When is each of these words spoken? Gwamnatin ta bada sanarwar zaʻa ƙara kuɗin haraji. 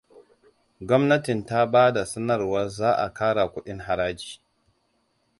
Gwamnatin 0.91 1.41
ta 1.51 1.61
bada 1.73 2.01
sanarwar 2.11 2.65
zaʻa 2.77 3.07
ƙara 3.17 3.43
kuɗin 3.53 3.79
haraji. 3.85 4.33